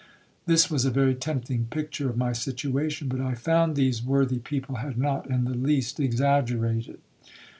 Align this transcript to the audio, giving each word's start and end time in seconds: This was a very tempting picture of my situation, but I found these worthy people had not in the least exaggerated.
This 0.47 0.67
was 0.67 0.83
a 0.83 0.89
very 0.89 1.13
tempting 1.13 1.65
picture 1.69 2.09
of 2.09 2.17
my 2.17 2.33
situation, 2.33 3.07
but 3.07 3.21
I 3.21 3.35
found 3.35 3.75
these 3.75 4.01
worthy 4.01 4.39
people 4.39 4.77
had 4.77 4.97
not 4.97 5.29
in 5.29 5.43
the 5.43 5.53
least 5.53 5.99
exaggerated. 5.99 6.97